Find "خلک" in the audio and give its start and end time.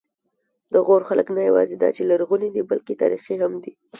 1.09-1.27